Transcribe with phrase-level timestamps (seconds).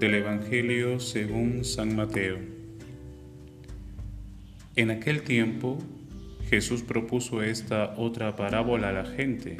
[0.00, 2.38] del Evangelio según San Mateo.
[4.74, 5.76] En aquel tiempo
[6.48, 9.58] Jesús propuso esta otra parábola a la gente.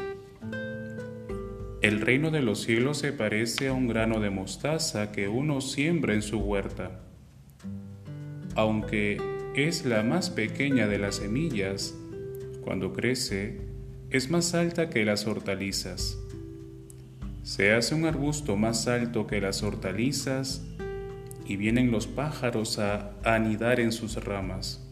[1.82, 6.14] El reino de los cielos se parece a un grano de mostaza que uno siembra
[6.14, 7.02] en su huerta.
[8.54, 9.18] Aunque
[9.54, 11.94] es la más pequeña de las semillas,
[12.62, 13.60] cuando crece
[14.08, 16.16] es más alta que las hortalizas
[17.50, 20.64] se hace un arbusto más alto que las hortalizas
[21.44, 24.88] y vienen los pájaros a anidar en sus ramas.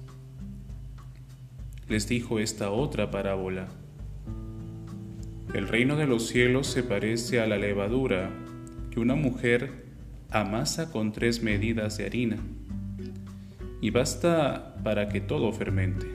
[1.88, 3.68] Les dijo esta otra parábola.
[5.54, 8.28] El reino de los cielos se parece a la levadura
[8.90, 9.84] que una mujer
[10.28, 12.38] amasa con tres medidas de harina
[13.80, 16.08] y basta para que todo fermente.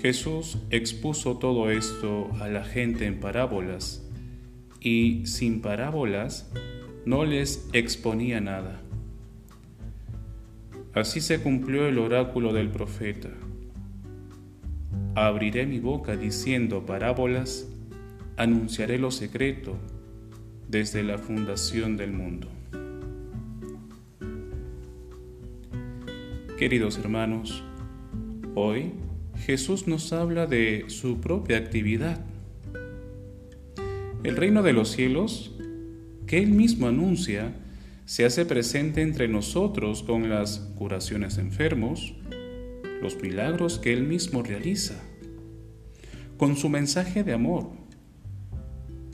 [0.00, 4.01] Jesús expuso todo esto a la gente en parábolas
[4.82, 6.50] y sin parábolas
[7.06, 8.80] no les exponía nada.
[10.92, 13.30] Así se cumplió el oráculo del profeta.
[15.14, 17.68] Abriré mi boca diciendo parábolas,
[18.36, 19.76] anunciaré lo secreto
[20.68, 22.48] desde la fundación del mundo.
[26.58, 27.62] Queridos hermanos,
[28.54, 28.92] hoy
[29.36, 32.24] Jesús nos habla de su propia actividad
[34.24, 35.52] el reino de los cielos,
[36.26, 37.54] que Él mismo anuncia,
[38.04, 42.14] se hace presente entre nosotros con las curaciones de enfermos,
[43.00, 45.02] los milagros que Él mismo realiza,
[46.36, 47.70] con su mensaje de amor,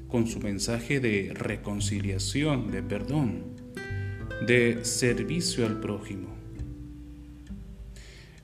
[0.09, 3.45] con su mensaje de reconciliación, de perdón,
[4.47, 6.29] de servicio al prójimo.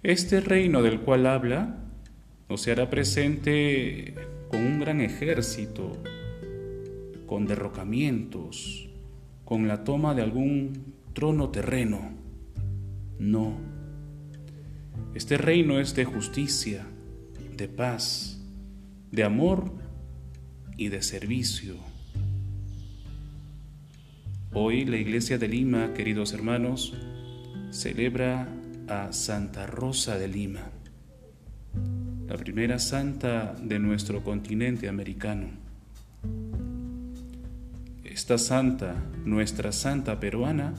[0.02, 1.78] Este reino del cual habla
[2.48, 4.14] nos hará presente
[4.50, 5.92] con un gran ejército
[7.34, 8.88] con derrocamientos,
[9.44, 12.12] con la toma de algún trono terreno.
[13.18, 13.58] No.
[15.16, 16.86] Este reino es de justicia,
[17.56, 18.40] de paz,
[19.10, 19.72] de amor
[20.76, 21.74] y de servicio.
[24.52, 26.94] Hoy la Iglesia de Lima, queridos hermanos,
[27.70, 28.48] celebra
[28.86, 30.70] a Santa Rosa de Lima,
[32.28, 35.63] la primera santa de nuestro continente americano
[38.14, 38.94] esta santa,
[39.24, 40.72] nuestra santa peruana,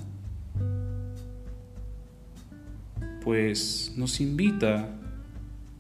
[3.26, 4.88] pues nos invita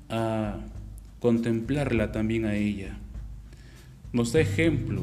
[0.09, 0.57] a
[1.21, 2.97] contemplarla también a ella.
[4.11, 5.01] Nos da ejemplo,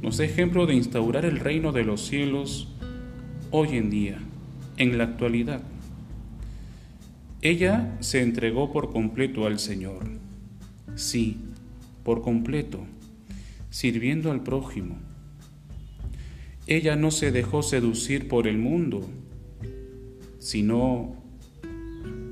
[0.00, 2.68] nos da ejemplo de instaurar el reino de los cielos
[3.50, 4.16] hoy en día,
[4.78, 5.60] en la actualidad.
[7.42, 10.06] Ella se entregó por completo al Señor,
[10.94, 11.36] sí,
[12.04, 12.86] por completo,
[13.68, 15.09] sirviendo al prójimo
[16.70, 19.04] ella no se dejó seducir por el mundo,
[20.38, 21.16] sino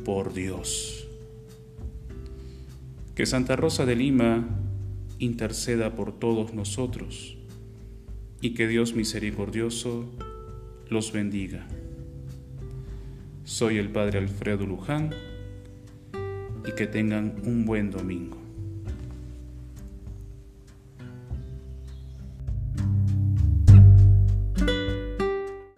[0.04, 1.08] por Dios.
[3.16, 4.48] Que Santa Rosa de Lima
[5.18, 7.36] interceda por todos nosotros
[8.40, 10.08] y que Dios misericordioso
[10.88, 11.66] los bendiga.
[13.42, 15.10] Soy el Padre Alfredo Luján
[16.64, 18.47] y que tengan un buen domingo.